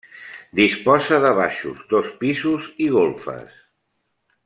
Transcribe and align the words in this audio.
Disposa 0.59 1.15
de 1.25 1.33
baixos, 1.41 1.77
dos 1.93 2.09
pisos 2.25 2.73
i 2.87 2.91
golfes. 2.99 3.49